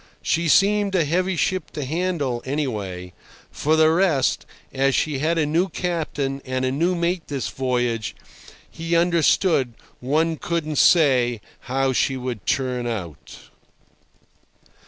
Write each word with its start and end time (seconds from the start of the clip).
She 0.23 0.47
seemed 0.47 0.95
a 0.95 1.05
heavy 1.05 1.35
ship 1.35 1.69
to 1.73 1.85
handle, 1.85 2.41
anyway. 2.43 3.13
For 3.51 3.75
the 3.75 3.91
rest, 3.91 4.47
as 4.73 4.95
she 4.95 5.19
had 5.19 5.37
a 5.37 5.45
new 5.45 5.69
captain 5.69 6.41
and 6.43 6.65
a 6.65 6.71
new 6.71 6.95
mate 6.95 7.27
this 7.27 7.49
voyage, 7.49 8.15
he 8.67 8.95
understood, 8.95 9.75
one 9.99 10.37
couldn't 10.37 10.77
say 10.77 11.39
how 11.69 11.93
she 11.93 12.17
would 12.17 12.47
turn 12.47 12.87
out. 12.87 13.51